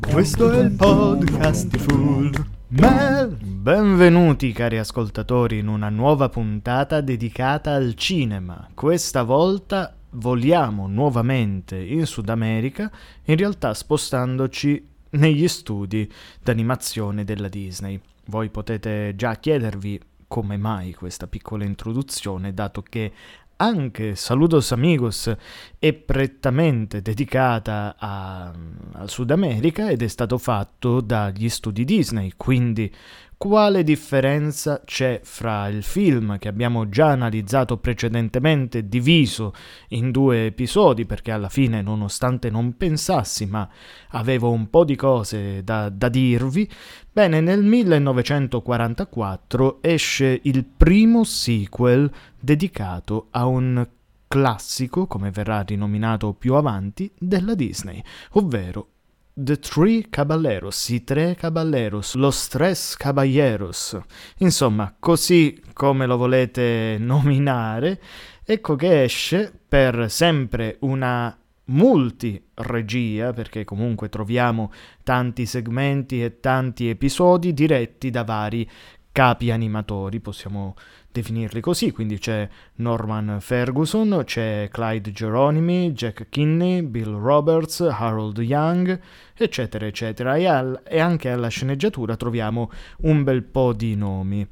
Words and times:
Questo 0.00 0.50
è 0.52 0.60
il 0.60 0.70
podcast 0.70 1.66
di 1.66 1.78
Full 1.78 2.32
Mel. 2.68 3.36
Benvenuti 3.42 4.52
cari 4.52 4.78
ascoltatori 4.78 5.58
in 5.58 5.66
una 5.66 5.88
nuova 5.88 6.28
puntata 6.28 7.00
dedicata 7.00 7.74
al 7.74 7.94
cinema. 7.94 8.68
Questa 8.74 9.24
volta 9.24 9.94
voliamo 10.10 10.86
nuovamente 10.86 11.76
in 11.76 12.06
Sud 12.06 12.28
America, 12.28 12.90
in 13.24 13.36
realtà 13.36 13.74
spostandoci 13.74 14.88
negli 15.10 15.48
studi 15.48 16.10
d'animazione 16.42 17.24
della 17.24 17.48
Disney. 17.48 18.00
Voi 18.26 18.50
potete 18.50 19.14
già 19.16 19.34
chiedervi 19.34 20.00
come 20.28 20.56
mai 20.56 20.94
questa 20.94 21.26
piccola 21.26 21.64
introduzione, 21.64 22.54
dato 22.54 22.82
che 22.82 23.12
anche 23.60 24.14
Saludos 24.14 24.72
Amigos 24.72 25.32
è 25.78 25.92
prettamente 25.92 27.02
dedicata 27.02 27.96
al 27.98 29.08
Sud 29.08 29.30
America 29.30 29.90
ed 29.90 30.02
è 30.02 30.08
stato 30.08 30.38
fatto 30.38 31.00
dagli 31.00 31.48
studi 31.48 31.84
Disney, 31.84 32.32
quindi 32.36 32.92
quale 33.38 33.82
differenza 33.84 34.82
c'è 34.84 35.20
fra 35.22 35.68
il 35.68 35.84
film 35.84 36.38
che 36.38 36.48
abbiamo 36.48 36.88
già 36.88 37.06
analizzato 37.06 37.76
precedentemente, 37.78 38.88
diviso 38.88 39.54
in 39.90 40.10
due 40.10 40.46
episodi, 40.46 41.06
perché 41.06 41.30
alla 41.30 41.48
fine, 41.48 41.80
nonostante 41.80 42.50
non 42.50 42.76
pensassi, 42.76 43.46
ma 43.46 43.68
avevo 44.10 44.50
un 44.50 44.68
po' 44.68 44.84
di 44.84 44.96
cose 44.96 45.62
da, 45.62 45.88
da 45.88 46.08
dirvi, 46.08 46.68
bene, 47.12 47.40
nel 47.40 47.62
1944 47.62 49.78
esce 49.82 50.40
il 50.42 50.64
primo 50.64 51.22
sequel 51.22 52.10
dedicato 52.38 53.28
a 53.30 53.46
un 53.46 53.86
classico, 54.26 55.06
come 55.06 55.30
verrà 55.30 55.60
rinominato 55.60 56.32
più 56.32 56.54
avanti, 56.54 57.08
della 57.16 57.54
Disney, 57.54 58.02
ovvero 58.32 58.88
The 59.40 59.60
Three 59.60 60.08
Caballeros, 60.10 60.88
i 60.88 61.04
tre 61.04 61.36
caballeros, 61.36 62.16
los 62.16 62.48
tres 62.48 62.96
caballeros, 62.96 63.96
insomma, 64.38 64.96
così 64.98 65.62
come 65.74 66.06
lo 66.06 66.16
volete 66.16 66.96
nominare, 66.98 68.00
ecco 68.42 68.74
che 68.74 69.04
esce 69.04 69.52
per 69.68 70.10
sempre 70.10 70.78
una 70.80 71.38
multi-regia, 71.66 73.32
perché 73.32 73.62
comunque 73.62 74.08
troviamo 74.08 74.72
tanti 75.04 75.46
segmenti 75.46 76.20
e 76.20 76.40
tanti 76.40 76.88
episodi 76.88 77.54
diretti 77.54 78.10
da 78.10 78.24
vari 78.24 78.68
capi 79.12 79.52
animatori, 79.52 80.18
possiamo 80.18 80.74
definirli 81.10 81.60
così, 81.60 81.90
quindi 81.90 82.18
c'è 82.18 82.48
Norman 82.76 83.38
Ferguson, 83.40 84.22
c'è 84.24 84.68
Clyde 84.70 85.10
Geronimi, 85.10 85.92
Jack 85.92 86.28
Kinney, 86.28 86.82
Bill 86.82 87.18
Roberts, 87.18 87.80
Harold 87.80 88.38
Young, 88.38 89.00
eccetera, 89.34 89.86
eccetera, 89.86 90.36
e, 90.36 90.46
al, 90.46 90.82
e 90.86 91.00
anche 91.00 91.30
alla 91.30 91.48
sceneggiatura 91.48 92.16
troviamo 92.16 92.70
un 93.02 93.24
bel 93.24 93.42
po' 93.42 93.72
di 93.72 93.94
nomi. 93.96 94.46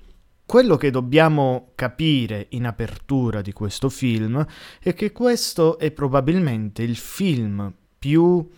Quello 0.46 0.76
che 0.76 0.90
dobbiamo 0.90 1.72
capire 1.74 2.46
in 2.50 2.66
apertura 2.66 3.42
di 3.42 3.52
questo 3.52 3.88
film 3.88 4.46
è 4.80 4.94
che 4.94 5.10
questo 5.10 5.76
è 5.76 5.90
probabilmente 5.90 6.82
il 6.82 6.96
film 6.96 7.72
più 7.98 8.48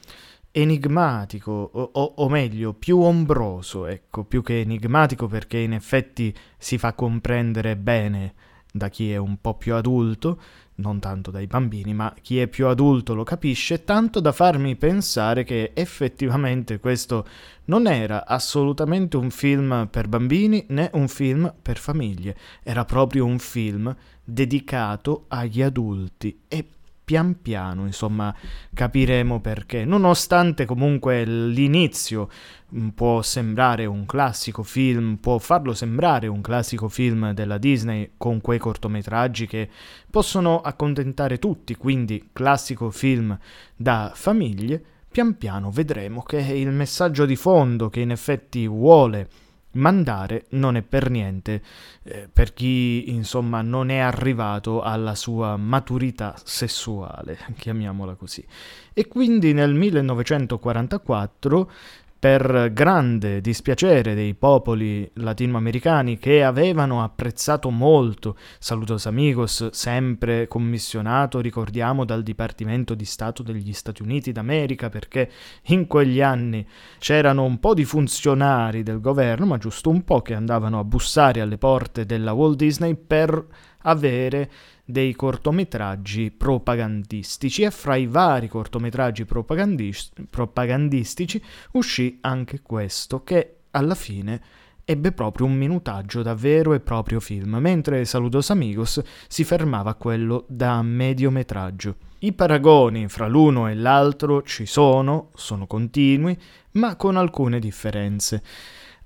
enigmatico, 0.50 1.52
o, 1.52 1.90
o, 1.92 2.14
o, 2.16 2.28
meglio, 2.28 2.72
più 2.72 3.00
ombroso, 3.00 3.86
ecco, 3.86 4.24
più 4.24 4.42
che 4.42 4.60
enigmatico 4.60 5.26
perché 5.26 5.58
in 5.58 5.72
effetti 5.72 6.34
si 6.56 6.78
fa 6.78 6.94
comprendere 6.94 7.76
bene 7.76 8.34
da 8.72 8.88
chi 8.88 9.12
è 9.12 9.16
un 9.16 9.40
po' 9.40 9.54
più 9.54 9.74
adulto, 9.74 10.40
non 10.76 11.00
tanto 11.00 11.30
dai 11.30 11.46
bambini, 11.46 11.92
ma 11.92 12.14
chi 12.20 12.38
è 12.38 12.46
più 12.46 12.66
adulto 12.66 13.14
lo 13.14 13.24
capisce, 13.24 13.84
tanto 13.84 14.20
da 14.20 14.32
farmi 14.32 14.76
pensare 14.76 15.44
che 15.44 15.72
effettivamente 15.74 16.78
questo 16.78 17.26
non 17.64 17.86
era 17.86 18.26
assolutamente 18.26 19.16
un 19.16 19.30
film 19.30 19.88
per 19.90 20.08
bambini 20.08 20.64
né 20.68 20.90
un 20.94 21.08
film 21.08 21.52
per 21.60 21.78
famiglie, 21.78 22.36
era 22.62 22.84
proprio 22.84 23.24
un 23.24 23.38
film 23.38 23.94
dedicato 24.22 25.24
agli 25.28 25.62
adulti 25.62 26.42
e 26.46 26.64
pian 27.08 27.40
piano, 27.40 27.86
insomma, 27.86 28.34
capiremo 28.74 29.40
perché. 29.40 29.86
Nonostante 29.86 30.66
comunque 30.66 31.24
l'inizio 31.24 32.28
mm, 32.74 32.88
può 32.88 33.22
sembrare 33.22 33.86
un 33.86 34.04
classico 34.04 34.62
film, 34.62 35.16
può 35.16 35.38
farlo 35.38 35.72
sembrare 35.72 36.26
un 36.26 36.42
classico 36.42 36.90
film 36.90 37.32
della 37.32 37.56
Disney 37.56 38.10
con 38.18 38.42
quei 38.42 38.58
cortometraggi 38.58 39.46
che 39.46 39.70
possono 40.10 40.60
accontentare 40.60 41.38
tutti, 41.38 41.76
quindi 41.76 42.28
classico 42.30 42.90
film 42.90 43.38
da 43.74 44.12
famiglie, 44.14 44.84
pian 45.10 45.38
piano 45.38 45.70
vedremo 45.70 46.20
che 46.20 46.36
il 46.36 46.72
messaggio 46.72 47.24
di 47.24 47.36
fondo 47.36 47.88
che 47.88 48.00
in 48.00 48.10
effetti 48.10 48.68
vuole 48.68 49.30
mandare 49.78 50.46
non 50.50 50.76
è 50.76 50.82
per 50.82 51.10
niente 51.10 51.62
eh, 52.02 52.28
per 52.32 52.52
chi 52.52 53.04
insomma 53.08 53.62
non 53.62 53.90
è 53.90 53.98
arrivato 53.98 54.82
alla 54.82 55.14
sua 55.14 55.56
maturità 55.56 56.34
sessuale, 56.44 57.38
chiamiamola 57.56 58.14
così. 58.14 58.44
E 58.92 59.08
quindi 59.08 59.52
nel 59.52 59.74
1944 59.74 61.70
per 62.18 62.72
grande 62.72 63.40
dispiacere 63.40 64.14
dei 64.14 64.34
popoli 64.34 65.08
latinoamericani 65.14 66.18
che 66.18 66.42
avevano 66.42 67.04
apprezzato 67.04 67.70
molto 67.70 68.36
Saludos 68.58 69.06
Amigos, 69.06 69.70
sempre 69.70 70.48
commissionato, 70.48 71.38
ricordiamo, 71.38 72.04
dal 72.04 72.24
Dipartimento 72.24 72.94
di 72.94 73.04
Stato 73.04 73.44
degli 73.44 73.72
Stati 73.72 74.02
Uniti 74.02 74.32
d'America, 74.32 74.88
perché 74.88 75.30
in 75.66 75.86
quegli 75.86 76.20
anni 76.20 76.66
c'erano 76.98 77.44
un 77.44 77.60
po' 77.60 77.74
di 77.74 77.84
funzionari 77.84 78.82
del 78.82 79.00
governo, 79.00 79.46
ma 79.46 79.58
giusto 79.58 79.88
un 79.88 80.02
po' 80.02 80.20
che 80.20 80.34
andavano 80.34 80.80
a 80.80 80.84
bussare 80.84 81.40
alle 81.40 81.58
porte 81.58 82.04
della 82.04 82.32
Walt 82.32 82.56
Disney 82.56 82.96
per 82.96 83.46
avere 83.82 84.50
dei 84.90 85.14
cortometraggi 85.14 86.30
propagandistici 86.30 87.60
e 87.60 87.70
fra 87.70 87.94
i 87.94 88.06
vari 88.06 88.48
cortometraggi 88.48 89.26
propagandist- 89.26 90.22
propagandistici 90.30 91.42
uscì 91.72 92.16
anche 92.22 92.62
questo 92.62 93.22
che 93.22 93.56
alla 93.72 93.94
fine 93.94 94.40
ebbe 94.86 95.12
proprio 95.12 95.44
un 95.44 95.52
minutaggio 95.52 96.22
da 96.22 96.32
vero 96.32 96.72
e 96.72 96.80
proprio 96.80 97.20
film, 97.20 97.56
mentre 97.56 98.06
Saludos 98.06 98.48
Amigos 98.48 99.02
si 99.28 99.44
fermava 99.44 99.90
a 99.90 99.94
quello 99.94 100.46
da 100.48 100.80
mediometraggio. 100.80 101.96
I 102.20 102.32
paragoni 102.32 103.08
fra 103.08 103.28
l'uno 103.28 103.68
e 103.68 103.74
l'altro 103.74 104.42
ci 104.42 104.64
sono, 104.64 105.28
sono 105.34 105.66
continui, 105.66 106.34
ma 106.72 106.96
con 106.96 107.18
alcune 107.18 107.58
differenze. 107.58 108.42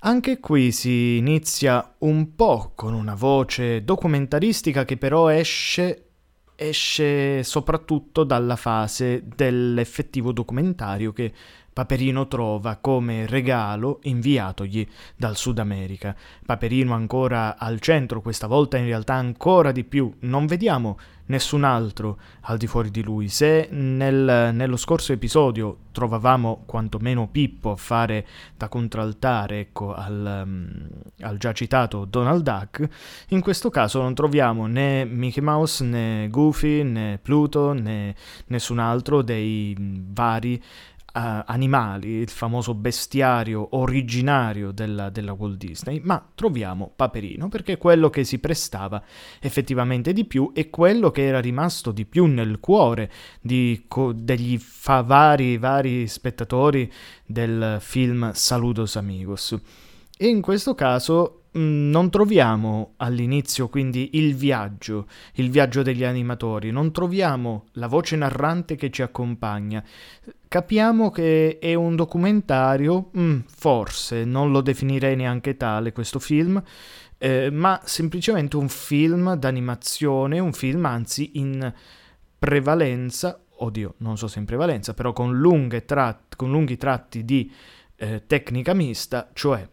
Anche 0.04 0.40
qui 0.40 0.72
si 0.72 1.18
inizia 1.18 1.94
un 1.98 2.34
po' 2.34 2.72
con 2.74 2.92
una 2.92 3.14
voce 3.14 3.84
documentaristica 3.84 4.84
che 4.84 4.96
però 4.96 5.28
esce, 5.28 6.06
esce 6.56 7.44
soprattutto 7.44 8.24
dalla 8.24 8.56
fase 8.56 9.22
dell'effettivo 9.24 10.32
documentario 10.32 11.12
che 11.12 11.32
Paperino 11.72 12.28
trova 12.28 12.76
come 12.76 13.26
regalo 13.26 14.00
inviatogli 14.02 14.86
dal 15.16 15.36
Sud 15.36 15.58
America. 15.58 16.14
Paperino 16.44 16.92
ancora 16.92 17.56
al 17.56 17.80
centro, 17.80 18.20
questa 18.20 18.46
volta 18.46 18.76
in 18.76 18.84
realtà 18.84 19.14
ancora 19.14 19.72
di 19.72 19.84
più. 19.84 20.12
Non 20.20 20.46
vediamo 20.46 20.98
nessun 21.26 21.64
altro 21.64 22.18
al 22.42 22.58
di 22.58 22.66
fuori 22.66 22.90
di 22.90 23.02
lui. 23.02 23.28
Se 23.28 23.68
nel, 23.70 24.50
nello 24.52 24.76
scorso 24.76 25.12
episodio 25.12 25.78
trovavamo 25.92 26.64
quantomeno 26.66 27.28
Pippo 27.28 27.70
a 27.70 27.76
fare 27.76 28.26
da 28.56 28.68
contraltare 28.68 29.60
ecco, 29.60 29.94
al, 29.94 30.42
um, 30.44 30.88
al 31.20 31.38
già 31.38 31.52
citato 31.52 32.04
Donald 32.04 32.42
Duck, 32.42 32.88
in 33.28 33.40
questo 33.40 33.70
caso 33.70 34.00
non 34.00 34.14
troviamo 34.14 34.66
né 34.66 35.04
Mickey 35.04 35.42
Mouse 35.42 35.84
né 35.84 36.28
Goofy 36.30 36.82
né 36.82 37.18
Pluto 37.20 37.72
né 37.72 38.14
nessun 38.46 38.78
altro 38.78 39.22
dei 39.22 39.76
vari 39.78 40.60
uh, 41.14 41.42
animali, 41.46 42.08
il 42.08 42.28
famoso 42.28 42.74
bestiario 42.74 43.68
originario 43.76 44.70
della, 44.72 45.10
della, 45.10 45.32
Walt 45.32 45.56
Disney, 45.56 46.00
ma 46.02 46.24
troviamo 46.34 46.92
Paperino 46.94 47.48
perché 47.48 47.74
è 47.74 47.78
quello 47.78 48.10
che 48.10 48.24
si 48.24 48.38
prestava 48.38 49.02
effettivamente 49.40 50.12
di 50.12 50.24
più 50.24 50.52
e 50.54 50.70
quello 50.70 51.10
che 51.10 51.26
era 51.26 51.40
rimasto 51.40 51.92
di 51.92 52.04
più 52.04 52.26
nel 52.26 52.60
cuore 52.60 53.10
di, 53.40 53.84
co- 53.88 54.12
degli 54.12 54.58
fa- 54.58 55.02
vari, 55.02 55.58
vari 55.58 56.06
spettatori 56.06 56.90
del 57.24 57.78
film 57.80 58.32
Saludos 58.32 58.96
Amigos. 58.96 59.58
E 60.16 60.26
in 60.26 60.40
questo 60.40 60.74
caso 60.74 61.42
Mm, 61.58 61.90
non 61.90 62.08
troviamo 62.08 62.94
all'inizio 62.96 63.68
quindi 63.68 64.10
il 64.14 64.34
viaggio, 64.34 65.06
il 65.34 65.50
viaggio 65.50 65.82
degli 65.82 66.02
animatori, 66.02 66.70
non 66.70 66.92
troviamo 66.92 67.66
la 67.72 67.88
voce 67.88 68.16
narrante 68.16 68.74
che 68.74 68.90
ci 68.90 69.02
accompagna. 69.02 69.84
Capiamo 70.52 71.10
che 71.10 71.56
è 71.58 71.72
un 71.72 71.96
documentario, 71.96 73.10
mm, 73.16 73.38
forse, 73.46 74.26
non 74.26 74.50
lo 74.50 74.60
definirei 74.60 75.16
neanche 75.16 75.56
tale 75.56 75.92
questo 75.92 76.18
film, 76.18 76.62
eh, 77.16 77.48
ma 77.50 77.80
semplicemente 77.84 78.58
un 78.58 78.68
film 78.68 79.34
d'animazione, 79.34 80.38
un 80.40 80.52
film 80.52 80.84
anzi 80.84 81.38
in 81.38 81.72
prevalenza 82.38 83.42
oddio, 83.60 83.94
non 84.00 84.18
so 84.18 84.26
se 84.26 84.40
in 84.40 84.44
prevalenza, 84.44 84.92
però 84.92 85.14
con, 85.14 85.30
tratti, 85.86 86.36
con 86.36 86.50
lunghi 86.50 86.76
tratti 86.76 87.24
di 87.24 87.50
eh, 87.96 88.24
tecnica 88.26 88.74
mista, 88.74 89.30
cioè 89.32 89.66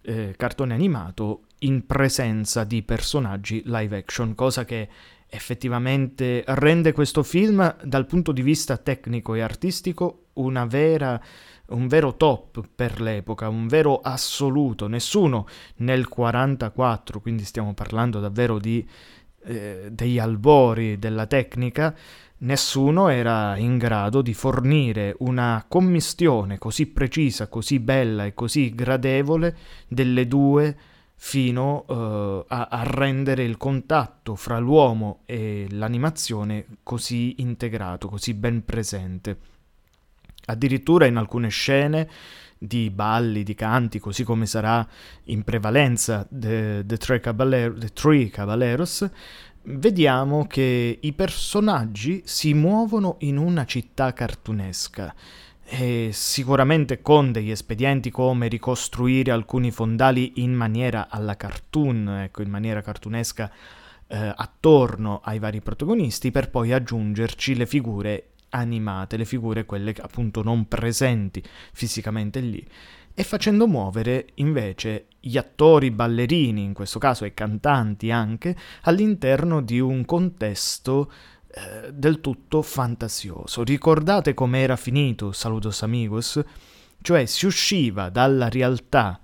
eh, 0.00 0.32
cartone 0.38 0.72
animato 0.72 1.42
in 1.58 1.84
presenza 1.84 2.64
di 2.64 2.82
personaggi 2.82 3.60
live 3.66 3.98
action, 3.98 4.34
cosa 4.34 4.64
che 4.64 4.88
effettivamente 5.26 6.42
rende 6.46 6.92
questo 6.92 7.22
film 7.22 7.76
dal 7.82 8.06
punto 8.06 8.32
di 8.32 8.42
vista 8.42 8.78
tecnico 8.78 9.34
e 9.34 9.40
artistico 9.40 10.21
vera, 10.66 11.20
un 11.66 11.86
vero 11.88 12.16
top 12.16 12.62
per 12.74 13.00
l'epoca, 13.00 13.48
un 13.48 13.66
vero 13.66 14.00
assoluto. 14.00 14.86
Nessuno 14.86 15.46
nel 15.76 16.08
44, 16.08 17.20
quindi 17.20 17.44
stiamo 17.44 17.74
parlando 17.74 18.20
davvero 18.20 18.58
di, 18.58 18.86
eh, 19.44 19.88
degli 19.90 20.18
albori 20.18 20.98
della 20.98 21.26
tecnica, 21.26 21.94
nessuno 22.38 23.08
era 23.08 23.56
in 23.56 23.78
grado 23.78 24.22
di 24.22 24.34
fornire 24.34 25.14
una 25.20 25.64
commistione 25.68 26.58
così 26.58 26.86
precisa, 26.86 27.48
così 27.48 27.78
bella 27.78 28.24
e 28.24 28.34
così 28.34 28.74
gradevole 28.74 29.56
delle 29.88 30.26
due 30.26 30.76
fino 31.24 31.84
uh, 31.86 32.44
a, 32.48 32.66
a, 32.68 32.82
rendere 32.82 33.44
il 33.44 33.56
contatto 33.56 34.34
fra 34.34 34.58
l'uomo 34.58 35.20
e 35.24 35.68
l'animazione 35.70 36.66
così 36.82 37.40
integrato, 37.40 38.08
così 38.08 38.34
ben 38.34 38.64
presente. 38.64 39.38
Addirittura 40.46 41.06
in 41.06 41.16
alcune 41.16 41.48
scene 41.48 42.08
di 42.58 42.90
balli, 42.90 43.42
di 43.42 43.54
canti, 43.54 43.98
così 43.98 44.22
come 44.22 44.46
sarà 44.46 44.86
in 45.24 45.42
prevalenza 45.42 46.26
The, 46.30 46.84
the, 46.86 46.96
Three, 46.96 47.20
Caballero, 47.20 47.74
the 47.74 47.92
Three 47.92 48.28
Caballeros, 48.28 49.08
vediamo 49.64 50.46
che 50.46 50.98
i 51.00 51.12
personaggi 51.12 52.22
si 52.24 52.54
muovono 52.54 53.16
in 53.20 53.36
una 53.36 53.64
città 53.64 54.12
cartunesca. 54.12 55.14
E 55.64 56.10
sicuramente 56.12 57.00
con 57.00 57.32
degli 57.32 57.50
espedienti 57.50 58.10
come 58.10 58.48
ricostruire 58.48 59.30
alcuni 59.30 59.70
fondali 59.70 60.42
in 60.42 60.52
maniera 60.52 61.08
alla 61.08 61.36
cartoon, 61.36 62.08
ecco, 62.24 62.42
in 62.42 62.50
maniera 62.50 62.82
cartunesca 62.82 63.50
eh, 64.08 64.34
attorno 64.36 65.20
ai 65.24 65.38
vari 65.38 65.62
protagonisti, 65.62 66.30
per 66.30 66.50
poi 66.50 66.72
aggiungerci 66.72 67.54
le 67.54 67.66
figure 67.66 68.31
animate, 68.52 69.16
le 69.16 69.24
figure 69.24 69.64
quelle 69.64 69.94
appunto 70.00 70.42
non 70.42 70.66
presenti 70.68 71.42
fisicamente 71.72 72.40
lì, 72.40 72.66
e 73.14 73.22
facendo 73.24 73.66
muovere 73.66 74.28
invece 74.36 75.06
gli 75.20 75.36
attori 75.36 75.90
ballerini, 75.90 76.64
in 76.64 76.72
questo 76.72 76.98
caso 76.98 77.24
e 77.24 77.34
cantanti 77.34 78.10
anche, 78.10 78.56
all'interno 78.82 79.60
di 79.60 79.80
un 79.80 80.04
contesto 80.04 81.12
eh, 81.48 81.92
del 81.92 82.20
tutto 82.20 82.62
fantasioso. 82.62 83.62
Ricordate 83.62 84.32
com'era 84.32 84.76
finito 84.76 85.32
Saludos 85.32 85.82
Amigos? 85.82 86.40
Cioè 87.02 87.26
si 87.26 87.46
usciva 87.46 88.08
dalla 88.08 88.48
realtà 88.48 89.20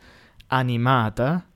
animata 0.48 1.47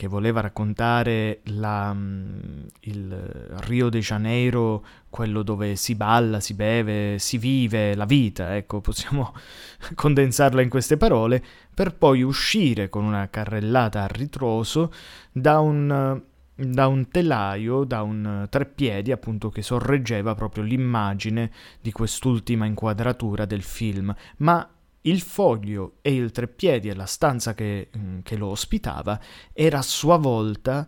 che 0.00 0.08
voleva 0.08 0.40
raccontare 0.40 1.40
la, 1.56 1.92
mm, 1.92 2.38
il 2.84 3.54
Rio 3.66 3.90
de 3.90 3.98
Janeiro, 3.98 4.82
quello 5.10 5.42
dove 5.42 5.76
si 5.76 5.94
balla, 5.94 6.40
si 6.40 6.54
beve, 6.54 7.18
si 7.18 7.36
vive 7.36 7.94
la 7.94 8.06
vita, 8.06 8.56
ecco, 8.56 8.80
possiamo 8.80 9.34
condensarla 9.94 10.62
in 10.62 10.70
queste 10.70 10.96
parole, 10.96 11.44
per 11.74 11.94
poi 11.96 12.22
uscire 12.22 12.88
con 12.88 13.04
una 13.04 13.28
carrellata 13.28 14.04
a 14.04 14.06
ritroso 14.06 14.90
da 15.32 15.58
un 15.58 16.22
da 16.54 16.86
un 16.88 17.08
telaio, 17.08 17.84
da 17.84 18.02
un 18.02 18.46
treppiedi 18.48 19.12
appunto 19.12 19.48
che 19.48 19.62
sorreggeva 19.62 20.34
proprio 20.34 20.62
l'immagine 20.62 21.50
di 21.80 21.90
quest'ultima 21.90 22.64
inquadratura 22.66 23.44
del 23.46 23.62
film, 23.62 24.14
ma 24.38 24.66
il 25.02 25.20
foglio 25.20 25.94
e 26.02 26.14
il 26.14 26.30
treppiedi 26.30 26.88
e 26.88 26.94
la 26.94 27.06
stanza 27.06 27.54
che, 27.54 27.88
mm, 27.96 28.20
che 28.22 28.36
lo 28.36 28.48
ospitava 28.48 29.18
era 29.52 29.78
a 29.78 29.82
sua 29.82 30.16
volta 30.16 30.86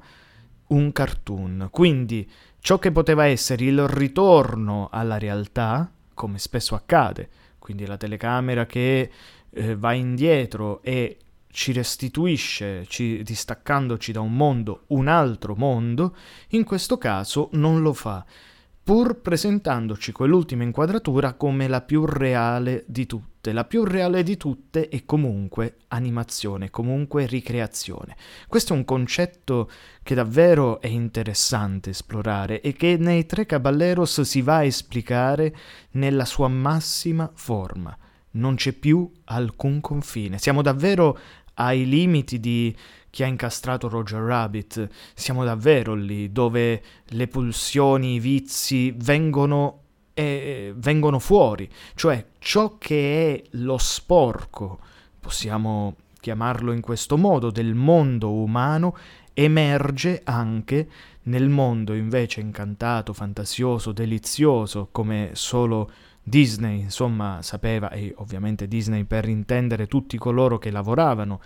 un 0.69 0.93
cartoon, 0.93 1.69
quindi 1.71 2.29
ciò 2.61 2.79
che 2.79 2.93
poteva 2.93 3.27
essere 3.27 3.65
il 3.65 3.87
ritorno 3.87 4.89
alla 4.91 5.19
realtà, 5.19 5.91
come 6.15 6.39
spesso 6.39 6.75
accade, 6.75 7.29
quindi 7.59 7.87
la 7.87 7.97
telecamera 7.97 8.67
che 8.67 9.11
eh, 9.51 9.77
va 9.77 9.93
indietro 9.93 10.83
e 10.83 11.19
ci 11.51 11.73
restituisce, 11.73 12.87
ci, 12.87 13.23
distaccandoci 13.23 14.11
da 14.11 14.21
un 14.21 14.35
mondo, 14.35 14.85
un 14.89 15.07
altro 15.07 15.55
mondo, 15.55 16.17
in 16.51 16.65
questo 16.65 16.97
caso 16.97 17.51
non 17.53 17.83
lo 17.83 17.93
fa, 17.93 18.25
pur 18.85 19.21
presentandoci 19.21 20.11
quell'ultima 20.11 20.65
inquadratura 20.65 21.35
come 21.35 21.69
la 21.69 21.83
più 21.83 22.05
reale 22.05 22.85
di 22.87 23.07
tutte. 23.07 23.53
La 23.53 23.65
più 23.65 23.85
reale 23.85 24.23
di 24.23 24.37
tutte 24.37 24.89
è 24.89 25.05
comunque 25.05 25.77
animazione, 25.89 26.71
comunque 26.71 27.27
ricreazione. 27.27 28.17
Questo 28.49 28.73
è 28.73 28.77
un 28.77 28.85
concetto 28.85 29.71
che 30.03 30.15
davvero 30.15 30.81
è 30.81 30.89
interessante 30.89 31.91
esplorare 31.91 32.61
e 32.61 32.73
che 32.73 32.97
nei 32.99 33.25
Tre 33.27 33.47
Caballeros 33.47 34.21
si 34.23 34.43
va 34.43 34.57
a 34.57 34.65
esplicare 34.65 35.55
nella 35.93 36.25
sua 36.25 36.49
massima 36.49 37.31
forma. 37.35 37.97
Non 38.33 38.57
c'è 38.57 38.73
più 38.73 39.09
alcun 39.25 39.81
confine. 39.81 40.39
Siamo 40.39 40.63
davvero 40.63 41.19
ai 41.55 41.87
limiti 41.87 42.41
di 42.41 42.75
chi 43.13 43.23
ha 43.23 43.27
incastrato 43.27 43.91
Roger 43.91 44.23
Rabbit. 44.23 44.89
Siamo 45.13 45.45
davvero 45.45 45.93
lì, 45.93 46.33
dove 46.33 46.83
le 47.05 47.29
pulsioni, 47.29 48.15
i 48.15 48.21
vizi 48.21 48.91
vengono, 48.97 49.81
eh, 50.15 50.73
vengono 50.75 51.19
fuori. 51.19 51.69
Cioè, 51.95 52.29
ciò 52.39 52.79
che 52.79 53.35
è 53.35 53.49
lo 53.59 53.77
sporco, 53.77 54.79
possiamo 55.21 55.97
chiamarlo 56.21 56.73
in 56.73 56.81
questo 56.81 57.19
modo, 57.19 57.51
del 57.51 57.75
mondo 57.75 58.33
umano, 58.33 58.97
emerge 59.35 60.23
anche 60.25 60.89
nel 61.25 61.51
mondo 61.51 61.93
invece 61.93 62.41
incantato, 62.41 63.13
fantasioso, 63.13 63.93
delizioso, 63.93 64.89
come 64.91 65.33
solo 65.35 65.91
Disney, 66.23 66.81
insomma, 66.81 67.43
sapeva, 67.43 67.91
e 67.91 68.15
ovviamente 68.17 68.67
Disney 68.67 69.05
per 69.05 69.29
intendere 69.29 69.87
tutti 69.87 70.17
coloro 70.17 70.57
che 70.57 70.71
lavoravano 70.71 71.41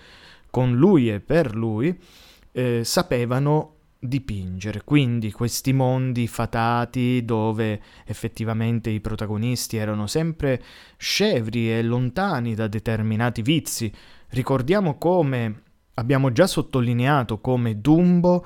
con 0.56 0.74
lui 0.74 1.12
e 1.12 1.20
per 1.20 1.54
lui, 1.54 1.94
eh, 2.52 2.80
sapevano 2.82 3.74
dipingere. 3.98 4.84
Quindi 4.84 5.30
questi 5.30 5.74
mondi 5.74 6.26
fatati 6.26 7.22
dove 7.26 7.78
effettivamente 8.06 8.88
i 8.88 9.02
protagonisti 9.02 9.76
erano 9.76 10.06
sempre 10.06 10.62
scevri 10.96 11.70
e 11.70 11.82
lontani 11.82 12.54
da 12.54 12.68
determinati 12.68 13.42
vizi. 13.42 13.92
Ricordiamo 14.28 14.96
come 14.96 15.62
abbiamo 15.92 16.32
già 16.32 16.46
sottolineato 16.46 17.38
come 17.42 17.78
Dumbo 17.78 18.42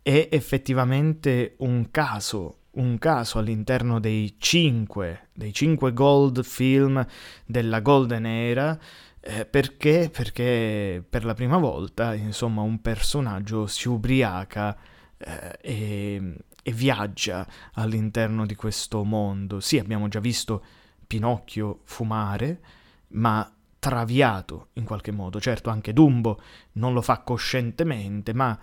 è 0.00 0.28
effettivamente 0.30 1.56
un 1.58 1.90
caso 1.90 2.54
un 2.72 2.98
caso 2.98 3.38
all'interno 3.38 3.98
dei 3.98 4.36
cinque, 4.38 5.28
dei 5.32 5.52
cinque 5.52 5.92
gold 5.92 6.44
film 6.44 7.04
della 7.44 7.80
Golden 7.80 8.26
Era, 8.26 8.78
eh, 9.20 9.44
perché? 9.44 10.10
Perché 10.10 11.04
per 11.08 11.24
la 11.24 11.34
prima 11.34 11.58
volta, 11.58 12.14
insomma, 12.14 12.62
un 12.62 12.80
personaggio 12.80 13.66
si 13.66 13.88
ubriaca 13.88 14.76
eh, 15.18 15.58
e, 15.60 16.34
e 16.62 16.72
viaggia 16.72 17.46
all'interno 17.74 18.46
di 18.46 18.54
questo 18.54 19.04
mondo. 19.04 19.60
Sì, 19.60 19.78
abbiamo 19.78 20.08
già 20.08 20.20
visto 20.20 20.64
Pinocchio 21.06 21.80
fumare, 21.84 22.60
ma 23.08 23.50
traviato 23.78 24.68
in 24.74 24.84
qualche 24.84 25.10
modo. 25.10 25.40
Certo, 25.40 25.70
anche 25.70 25.92
Dumbo 25.92 26.40
non 26.72 26.94
lo 26.94 27.02
fa 27.02 27.18
coscientemente, 27.18 28.32
ma 28.32 28.58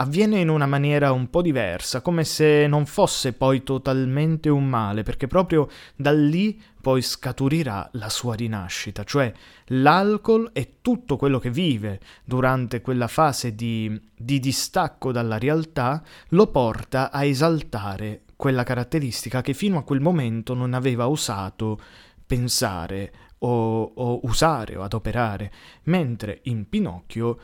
avviene 0.00 0.40
in 0.40 0.48
una 0.48 0.66
maniera 0.66 1.12
un 1.12 1.28
po' 1.28 1.42
diversa, 1.42 2.00
come 2.00 2.24
se 2.24 2.66
non 2.66 2.86
fosse 2.86 3.34
poi 3.34 3.62
totalmente 3.62 4.48
un 4.48 4.66
male, 4.66 5.02
perché 5.02 5.26
proprio 5.26 5.68
da 5.94 6.10
lì 6.10 6.60
poi 6.80 7.02
scaturirà 7.02 7.88
la 7.92 8.08
sua 8.08 8.34
rinascita, 8.34 9.04
cioè 9.04 9.30
l'alcol 9.66 10.50
e 10.54 10.76
tutto 10.80 11.16
quello 11.16 11.38
che 11.38 11.50
vive 11.50 12.00
durante 12.24 12.80
quella 12.80 13.08
fase 13.08 13.54
di, 13.54 14.00
di 14.16 14.40
distacco 14.40 15.12
dalla 15.12 15.36
realtà 15.36 16.02
lo 16.28 16.46
porta 16.46 17.10
a 17.10 17.22
esaltare 17.24 18.22
quella 18.36 18.62
caratteristica 18.62 19.42
che 19.42 19.52
fino 19.52 19.76
a 19.76 19.82
quel 19.82 20.00
momento 20.00 20.54
non 20.54 20.72
aveva 20.72 21.10
osato 21.10 21.78
pensare 22.26 23.12
o, 23.40 23.82
o 23.94 24.20
usare 24.22 24.76
o 24.76 24.82
adoperare, 24.82 25.52
mentre 25.84 26.40
in 26.44 26.68
Pinocchio 26.68 27.38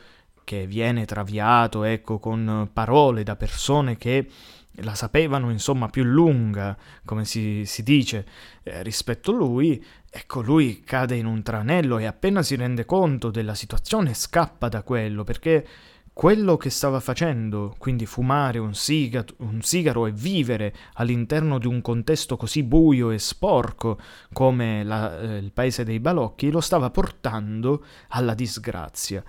che 0.47 0.65
viene 0.65 1.03
traviato, 1.03 1.83
ecco, 1.83 2.19
con 2.19 2.69
parole 2.71 3.23
da 3.23 3.35
persone 3.35 3.97
che 3.97 4.29
la 4.75 4.95
sapevano 4.95 5.51
insomma 5.51 5.89
più 5.89 6.05
lunga, 6.05 6.77
come 7.03 7.25
si, 7.25 7.63
si 7.65 7.83
dice, 7.83 8.25
eh, 8.63 8.81
rispetto 8.81 9.31
a 9.31 9.35
lui, 9.35 9.83
ecco 10.09 10.39
lui 10.39 10.83
cade 10.85 11.17
in 11.17 11.25
un 11.25 11.43
tranello 11.43 11.97
e 11.97 12.05
appena 12.05 12.43
si 12.43 12.55
rende 12.55 12.85
conto 12.85 13.29
della 13.29 13.55
situazione 13.55 14.13
scappa 14.13 14.69
da 14.69 14.83
quello, 14.83 15.25
perché 15.25 15.67
quello 16.13 16.55
che 16.55 16.69
stava 16.69 17.01
facendo, 17.01 17.75
quindi 17.77 18.05
fumare 18.05 18.57
un, 18.57 18.73
siga- 18.73 19.25
un, 19.39 19.61
sigaro 19.61 20.05
e 20.07 20.13
vivere 20.13 20.73
all'interno 20.93 21.59
di 21.59 21.67
un 21.67 21.81
contesto 21.81 22.37
così 22.37 22.63
buio 22.63 23.11
e 23.11 23.19
sporco 23.19 23.99
come 24.31 24.85
la, 24.85 25.19
eh, 25.19 25.37
il 25.39 25.51
paese 25.51 25.83
dei 25.83 25.99
balocchi, 25.99 26.49
lo 26.51 26.61
stava 26.61 26.89
portando 26.89 27.83
alla 28.07 28.33
disgrazia. 28.33 29.21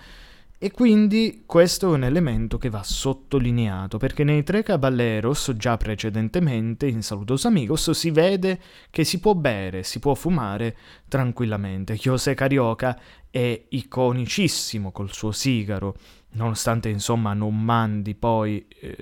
E 0.60 0.72
quindi 0.72 1.44
questo 1.46 1.92
è 1.92 1.94
un 1.94 2.02
elemento 2.02 2.58
che 2.58 2.68
va 2.68 2.82
sottolineato, 2.82 3.96
perché 3.96 4.24
nei 4.24 4.42
tre 4.42 4.64
Caballeros, 4.64 5.52
già 5.56 5.76
precedentemente 5.76 6.88
in 6.88 7.00
Saludos 7.00 7.44
Amigos, 7.44 7.92
si 7.92 8.10
vede 8.10 8.58
che 8.90 9.04
si 9.04 9.20
può 9.20 9.36
bere, 9.36 9.84
si 9.84 10.00
può 10.00 10.14
fumare 10.14 10.76
tranquillamente. 11.06 11.94
José 11.94 12.34
Carioca 12.34 12.98
è 13.30 13.66
iconicissimo 13.68 14.90
col 14.90 15.12
suo 15.12 15.30
sigaro, 15.30 15.96
nonostante 16.30 16.88
insomma 16.88 17.34
non 17.34 17.56
mandi 17.62 18.16
poi, 18.16 18.66
eh, 18.80 18.96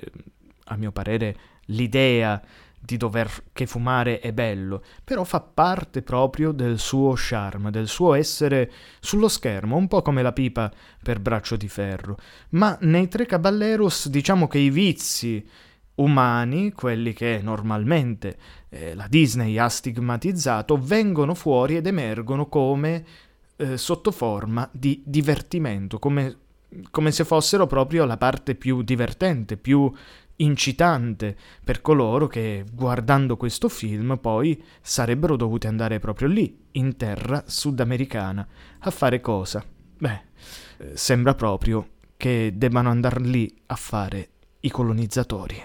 a 0.65 0.77
mio 0.77 0.91
parere, 0.91 1.35
l'idea 1.69 2.39
di 2.87 2.95
dover 2.95 3.29
che 3.51 3.67
fumare 3.67 4.21
è 4.21 4.31
bello, 4.31 4.81
però 5.03 5.25
fa 5.25 5.41
parte 5.41 6.01
proprio 6.01 6.53
del 6.53 6.79
suo 6.79 7.13
charme, 7.17 7.69
del 7.69 7.89
suo 7.89 8.13
essere 8.13 8.71
sullo 9.01 9.27
schermo, 9.27 9.75
un 9.75 9.89
po' 9.89 10.01
come 10.01 10.21
la 10.21 10.31
pipa 10.31 10.71
per 11.03 11.19
braccio 11.19 11.57
di 11.57 11.67
ferro. 11.67 12.17
Ma 12.51 12.77
nei 12.81 13.09
tre 13.09 13.25
caballeros 13.25 14.07
diciamo 14.07 14.47
che 14.47 14.59
i 14.59 14.69
vizi 14.69 15.45
umani, 15.95 16.71
quelli 16.71 17.11
che 17.11 17.41
normalmente 17.43 18.37
eh, 18.69 18.95
la 18.95 19.07
Disney 19.09 19.57
ha 19.57 19.67
stigmatizzato, 19.67 20.77
vengono 20.77 21.33
fuori 21.33 21.75
ed 21.75 21.87
emergono 21.87 22.47
come 22.47 23.03
eh, 23.57 23.77
sotto 23.77 24.11
forma 24.11 24.69
di 24.71 25.01
divertimento, 25.05 25.99
come 25.99 26.37
come 26.91 27.11
se 27.11 27.23
fossero 27.23 27.65
proprio 27.65 28.03
la 28.03 28.17
parte 28.17 28.53
più 28.53 28.81
divertente, 28.81 29.55
più 29.55 29.91
incitante 30.37 31.35
per 31.63 31.81
coloro 31.81 32.27
che, 32.27 32.65
guardando 32.71 33.37
questo 33.37 33.69
film, 33.69 34.17
poi 34.19 34.61
sarebbero 34.81 35.35
dovuti 35.35 35.67
andare 35.67 35.99
proprio 35.99 36.27
lì, 36.27 36.65
in 36.71 36.95
terra 36.95 37.43
sudamericana, 37.45 38.47
a 38.79 38.91
fare 38.91 39.19
cosa? 39.21 39.63
Beh, 39.97 40.21
eh, 40.77 40.91
sembra 40.95 41.33
proprio 41.33 41.89
che 42.17 42.53
debbano 42.55 42.89
andare 42.89 43.19
lì 43.21 43.61
a 43.67 43.75
fare 43.75 44.29
i 44.61 44.69
colonizzatori. 44.69 45.63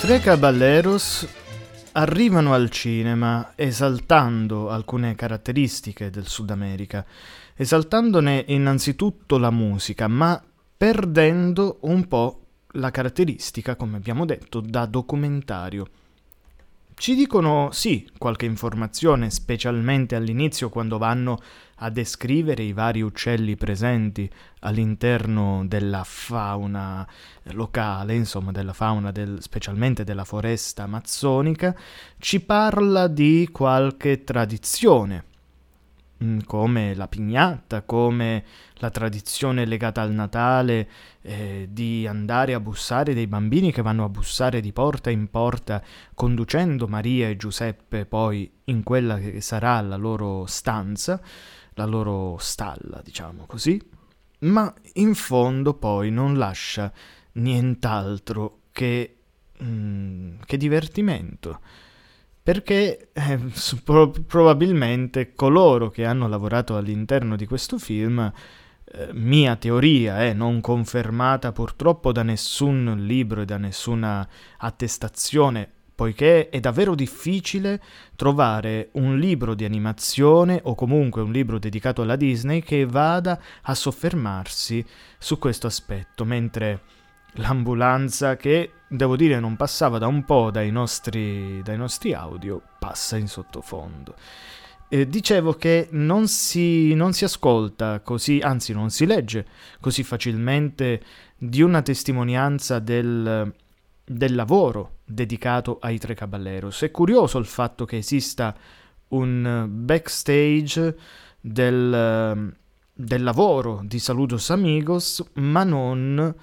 Tre 0.00 0.20
Caballeros 0.20 1.26
arrivano 1.92 2.54
al 2.54 2.70
cinema 2.70 3.52
esaltando 3.56 4.70
alcune 4.70 5.16
caratteristiche 5.16 6.08
del 6.08 6.28
Sud 6.28 6.50
America, 6.50 7.04
esaltandone 7.54 8.44
innanzitutto 8.46 9.38
la 9.38 9.50
musica, 9.50 10.06
ma 10.06 10.40
perdendo 10.76 11.78
un 11.82 12.06
po' 12.06 12.40
la 12.72 12.92
caratteristica, 12.92 13.74
come 13.74 13.96
abbiamo 13.96 14.24
detto, 14.24 14.60
da 14.60 14.86
documentario. 14.86 15.88
Ci 16.98 17.14
dicono 17.14 17.68
sì 17.70 18.10
qualche 18.18 18.44
informazione, 18.44 19.30
specialmente 19.30 20.16
all'inizio 20.16 20.68
quando 20.68 20.98
vanno 20.98 21.38
a 21.76 21.90
descrivere 21.90 22.64
i 22.64 22.72
vari 22.72 23.02
uccelli 23.02 23.54
presenti 23.54 24.28
all'interno 24.60 25.62
della 25.64 26.02
fauna 26.02 27.06
locale, 27.52 28.16
insomma 28.16 28.50
della 28.50 28.72
fauna 28.72 29.12
del, 29.12 29.40
specialmente 29.40 30.02
della 30.02 30.24
foresta 30.24 30.82
amazzonica, 30.82 31.72
ci 32.18 32.40
parla 32.40 33.06
di 33.06 33.48
qualche 33.52 34.24
tradizione, 34.24 35.24
come 36.44 36.94
la 36.94 37.08
pignata, 37.08 37.82
come 37.82 38.44
la 38.76 38.90
tradizione 38.90 39.64
legata 39.64 40.02
al 40.02 40.12
Natale 40.12 40.88
eh, 41.22 41.68
di 41.70 42.06
andare 42.06 42.54
a 42.54 42.60
bussare 42.60 43.14
dei 43.14 43.26
bambini 43.26 43.72
che 43.72 43.82
vanno 43.82 44.04
a 44.04 44.08
bussare 44.08 44.60
di 44.60 44.72
porta 44.72 45.10
in 45.10 45.30
porta, 45.30 45.82
conducendo 46.14 46.88
Maria 46.88 47.28
e 47.28 47.36
Giuseppe 47.36 48.04
poi 48.06 48.50
in 48.64 48.82
quella 48.82 49.18
che 49.18 49.40
sarà 49.40 49.80
la 49.80 49.96
loro 49.96 50.44
stanza 50.46 51.20
la 51.78 51.84
loro 51.86 52.36
stalla, 52.38 53.00
diciamo 53.02 53.46
così, 53.46 53.80
ma 54.40 54.72
in 54.94 55.14
fondo 55.14 55.74
poi 55.74 56.10
non 56.10 56.36
lascia 56.36 56.92
nient'altro 57.34 58.62
che, 58.72 59.16
mm, 59.62 60.40
che 60.44 60.56
divertimento, 60.56 61.60
perché 62.48 63.10
eh, 63.12 63.38
pro- 63.84 64.08
probabilmente 64.08 65.34
coloro 65.34 65.90
che 65.90 66.06
hanno 66.06 66.26
lavorato 66.28 66.78
all'interno 66.78 67.36
di 67.36 67.44
questo 67.44 67.76
film, 67.76 68.20
eh, 68.86 69.08
mia 69.12 69.54
teoria 69.56 70.20
è 70.20 70.30
eh, 70.30 70.32
non 70.32 70.62
confermata 70.62 71.52
purtroppo 71.52 72.10
da 72.10 72.22
nessun 72.22 72.94
libro 73.00 73.42
e 73.42 73.44
da 73.44 73.58
nessuna 73.58 74.26
attestazione 74.56 75.70
poiché 75.94 76.48
è 76.48 76.58
davvero 76.58 76.94
difficile 76.94 77.82
trovare 78.16 78.88
un 78.92 79.18
libro 79.18 79.54
di 79.54 79.66
animazione 79.66 80.60
o 80.62 80.74
comunque 80.74 81.20
un 81.20 81.32
libro 81.32 81.58
dedicato 81.58 82.00
alla 82.00 82.16
Disney 82.16 82.62
che 82.62 82.86
vada 82.86 83.38
a 83.60 83.74
soffermarsi 83.74 84.82
su 85.18 85.38
questo 85.38 85.66
aspetto, 85.66 86.24
mentre 86.24 86.80
l'ambulanza 87.32 88.36
che 88.36 88.72
devo 88.88 89.16
dire 89.16 89.38
non 89.38 89.56
passava 89.56 89.98
da 89.98 90.06
un 90.06 90.24
po' 90.24 90.50
dai 90.50 90.70
nostri, 90.70 91.62
dai 91.62 91.76
nostri 91.76 92.14
audio, 92.14 92.60
passa 92.78 93.16
in 93.16 93.28
sottofondo. 93.28 94.14
Eh, 94.90 95.06
dicevo 95.06 95.52
che 95.52 95.88
non 95.90 96.28
si, 96.28 96.94
non 96.94 97.12
si 97.12 97.24
ascolta 97.24 98.00
così, 98.00 98.40
anzi 98.42 98.72
non 98.72 98.88
si 98.88 99.04
legge 99.04 99.46
così 99.80 100.02
facilmente 100.02 101.02
di 101.36 101.60
una 101.60 101.82
testimonianza 101.82 102.78
del, 102.78 103.52
del 104.02 104.34
lavoro 104.34 105.00
dedicato 105.04 105.78
ai 105.80 105.98
Tre 105.98 106.14
Caballeros. 106.14 106.82
È 106.82 106.90
curioso 106.90 107.36
il 107.36 107.44
fatto 107.44 107.84
che 107.84 107.98
esista 107.98 108.56
un 109.08 109.66
backstage 109.68 110.96
del, 111.38 112.54
del 112.92 113.22
lavoro 113.22 113.82
di 113.84 113.98
Saludos 113.98 114.50
Amigos, 114.50 115.22
ma 115.34 115.64
non 115.64 116.34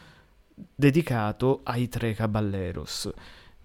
dedicato 0.56 1.62
ai 1.64 1.88
Tre 1.90 2.14
Caballeros 2.14 3.12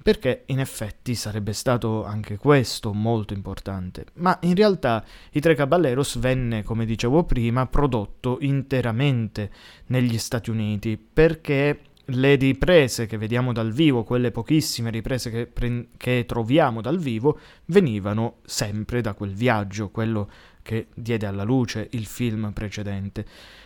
perché 0.02 0.44
in 0.47 0.61
effetti 0.61 1.14
sarebbe 1.14 1.52
stato 1.52 2.04
anche 2.04 2.38
questo 2.38 2.94
molto 2.94 3.35
importante, 3.35 4.06
ma 4.14 4.38
in 4.42 4.54
realtà 4.54 5.04
i 5.32 5.40
Tre 5.40 5.54
Caballeros 5.54 6.18
venne, 6.18 6.62
come 6.62 6.87
dicevo 6.87 7.25
prima, 7.25 7.66
prodotto 7.66 8.38
interamente 8.40 9.50
negli 9.87 10.16
Stati 10.16 10.49
Uniti, 10.49 10.97
perché 10.97 11.80
le 12.06 12.35
riprese 12.37 13.06
che 13.06 13.18
vediamo 13.18 13.52
dal 13.52 13.73
vivo, 13.73 14.02
quelle 14.02 14.30
pochissime 14.30 14.90
riprese 14.90 15.30
che, 15.30 15.47
pre- 15.47 15.88
che 15.97 16.25
troviamo 16.26 16.80
dal 16.80 16.99
vivo, 16.99 17.38
venivano 17.66 18.38
sempre 18.44 19.02
da 19.02 19.12
quel 19.12 19.35
viaggio, 19.35 19.90
quello 19.90 20.30
che 20.62 20.88
diede 20.94 21.26
alla 21.26 21.44
luce 21.44 21.88
il 21.92 22.06
film 22.06 22.52
precedente 22.52 23.25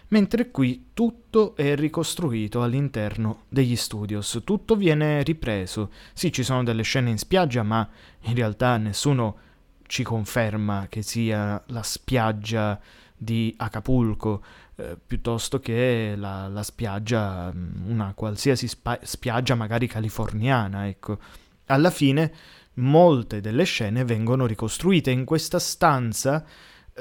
mentre 0.09 0.51
qui 0.51 0.91
tutto 0.95 1.57
è 1.57 1.75
ricostruito 1.75 2.63
all'interno 2.63 3.45
degli 3.49 3.77
studios, 3.77 4.41
tutto 4.45 4.77
viene 4.77 5.23
ripreso. 5.23 5.91
Sì, 6.13 6.33
ci 6.33 6.43
sono 6.43 6.63
delle 6.63 6.83
scene 6.83 7.11
in 7.11 7.19
spiaggia, 7.19 7.63
ma 7.63 7.89
in 8.23 8.35
realtà 8.35 8.77
nessuno 8.77 9.39
ci 9.87 10.03
conferma 10.03 10.87
che 10.89 11.03
sia 11.03 11.63
la 11.67 11.83
spiaggia 11.83 12.81
di 13.17 13.55
Acapulco, 13.57 14.43
eh, 14.77 14.97
piuttosto 15.05 15.61
che 15.61 16.15
la, 16.17 16.49
la, 16.49 16.63
spiaggia, 16.63 17.53
mm, 17.53 17.91
una 17.91 18.13
qualsiasi 18.15 18.67
spa- 18.69 18.99
spiaggia 19.03 19.55
magari 19.55 19.87
californiana, 19.87 20.89
ecco. 20.89 21.19
Alla 21.67 21.91
fine 21.91 22.33
molte 22.75 23.41
delle 23.41 23.65
scene 23.65 24.05
vengono 24.05 24.47
ricostruite 24.47 25.11
in 25.11 25.25
questa 25.25 25.59
stanza 25.59 26.45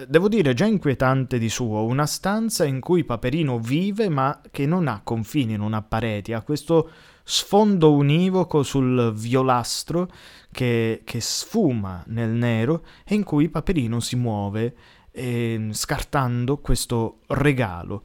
devo 0.07 0.27
dire 0.27 0.53
già 0.53 0.65
inquietante 0.65 1.37
di 1.37 1.49
suo, 1.49 1.85
una 1.85 2.05
stanza 2.05 2.65
in 2.65 2.79
cui 2.79 3.03
Paperino 3.03 3.59
vive 3.59 4.09
ma 4.09 4.41
che 4.49 4.65
non 4.65 4.87
ha 4.87 5.01
confini, 5.03 5.55
non 5.55 5.73
ha 5.73 5.81
pareti, 5.81 6.33
ha 6.33 6.41
questo 6.41 6.89
sfondo 7.23 7.93
univoco 7.93 8.63
sul 8.63 9.13
violastro 9.13 10.09
che, 10.51 11.01
che 11.03 11.21
sfuma 11.21 12.03
nel 12.07 12.31
nero 12.31 12.83
e 13.05 13.15
in 13.15 13.23
cui 13.23 13.49
Paperino 13.49 13.99
si 13.99 14.15
muove 14.15 14.75
eh, 15.11 15.69
scartando 15.71 16.57
questo 16.57 17.19
regalo 17.27 18.03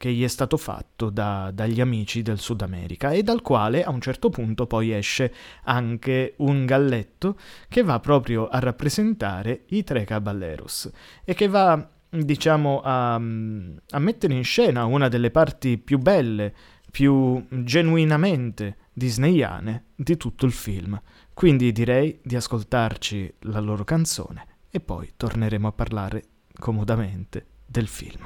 che 0.00 0.10
gli 0.14 0.24
è 0.24 0.28
stato 0.28 0.56
fatto 0.56 1.10
da, 1.10 1.50
dagli 1.52 1.78
amici 1.78 2.22
del 2.22 2.38
Sud 2.38 2.62
America 2.62 3.10
e 3.10 3.22
dal 3.22 3.42
quale 3.42 3.84
a 3.84 3.90
un 3.90 4.00
certo 4.00 4.30
punto 4.30 4.66
poi 4.66 4.92
esce 4.92 5.30
anche 5.64 6.32
un 6.38 6.64
galletto 6.64 7.36
che 7.68 7.82
va 7.82 8.00
proprio 8.00 8.48
a 8.48 8.60
rappresentare 8.60 9.64
i 9.66 9.84
tre 9.84 10.04
caballeros 10.04 10.90
e 11.22 11.34
che 11.34 11.48
va 11.48 11.86
diciamo 12.08 12.80
a, 12.82 13.16
a 13.16 13.98
mettere 13.98 14.32
in 14.32 14.42
scena 14.42 14.86
una 14.86 15.08
delle 15.08 15.30
parti 15.30 15.76
più 15.76 15.98
belle, 15.98 16.54
più 16.90 17.44
genuinamente 17.50 18.78
disneyane 18.94 19.88
di 19.94 20.16
tutto 20.16 20.46
il 20.46 20.52
film. 20.52 20.98
Quindi 21.34 21.72
direi 21.72 22.18
di 22.22 22.36
ascoltarci 22.36 23.34
la 23.40 23.60
loro 23.60 23.84
canzone 23.84 24.46
e 24.70 24.80
poi 24.80 25.12
torneremo 25.14 25.68
a 25.68 25.72
parlare 25.72 26.22
comodamente 26.58 27.48
del 27.66 27.86
film. 27.86 28.22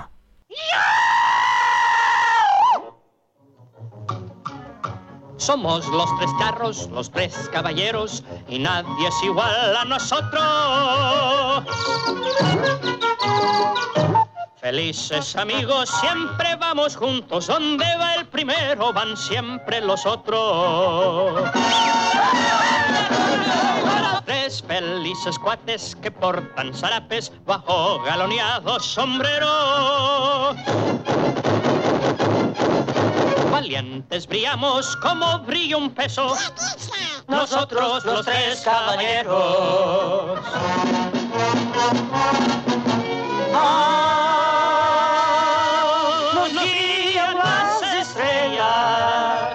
Yeah! 0.47 1.03
Somos 5.44 5.87
los 5.88 6.09
tres 6.16 6.30
carros, 6.38 6.88
los 6.90 7.11
tres 7.11 7.50
caballeros, 7.52 8.24
y 8.48 8.59
nadie 8.59 9.09
es 9.09 9.22
igual 9.22 9.76
a 9.76 9.85
nosotros. 9.85 11.64
Felices 14.57 15.37
amigos, 15.37 15.90
siempre 16.00 16.57
vamos 16.57 16.96
juntos, 16.96 17.48
donde 17.48 17.85
va 17.98 18.14
el 18.14 18.26
primero 18.28 18.90
van 18.94 19.14
siempre 19.18 19.83
los 19.83 20.07
otros. 20.07 21.42
Tres 24.24 24.64
felices 24.66 25.38
cuates 25.38 25.94
que 25.96 26.11
portan 26.11 26.72
zarapes 26.72 27.30
bajo 27.44 28.02
galoneados 28.02 28.83
sombreros 28.87 30.57
valientes 33.55 34.27
brillamos 34.27 34.97
como 34.97 35.38
brilla 35.40 35.77
un 35.77 35.90
peso. 35.90 36.37
Nosotros 37.29 38.05
los 38.05 38.25
tres 38.27 38.62
caballeros. 38.62 40.40
Ah, 43.55 44.73
nos 46.35 46.51
guían 46.53 47.38
las 47.38 47.81
estrellas 48.03 49.55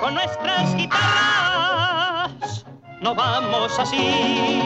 con 0.00 0.14
nuestras 0.14 0.76
guitarras. 0.76 2.64
No 3.00 3.12
vamos 3.12 3.76
así. 3.76 4.62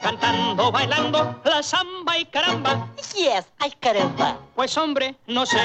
Cantando, 0.00 0.72
bailando, 0.72 1.38
la 1.44 1.62
samba 1.62 2.16
y 2.16 2.24
caramba. 2.24 2.88
Yes, 3.14 3.44
ay 3.58 3.72
caramba. 3.78 4.38
Pues 4.54 4.78
hombre, 4.78 5.14
no 5.26 5.44
sé 5.44 5.58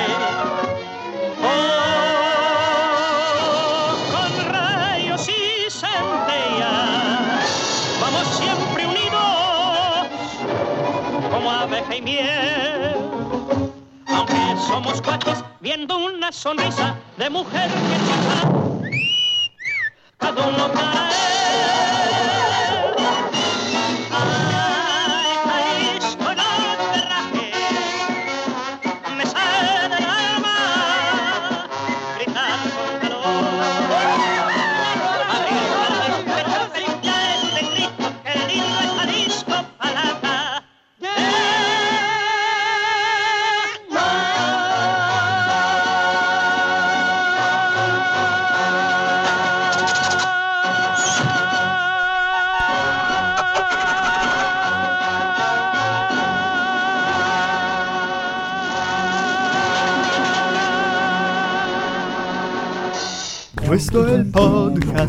con 4.12 4.32
rayos 4.52 5.30
y 5.30 5.70
centellas, 5.70 7.50
vamos 8.02 8.28
siempre 8.38 8.86
unidos 8.86 10.08
como 11.32 11.52
abeja 11.52 11.96
y 11.96 12.02
miel. 12.02 12.96
Aunque 14.08 14.56
somos 14.68 15.02
cuates, 15.02 15.44
viendo 15.60 15.98
una 15.98 16.32
sonrisa 16.32 16.96
de 17.18 17.30
mujer 17.30 17.70
que 17.70 17.96
cada 20.18 20.48
uno 20.48 20.72
para 20.72 21.06
Questo 21.10 21.85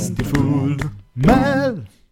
è 0.07 0.11
il 0.11 0.13
podcast 0.13 0.13
di 0.13 0.25
Full 0.25 0.45
Mel. 0.45 0.96